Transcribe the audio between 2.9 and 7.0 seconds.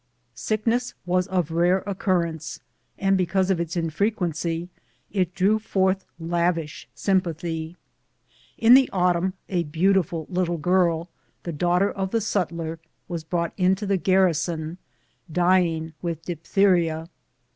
and because of its infrequencj it drew forth lavish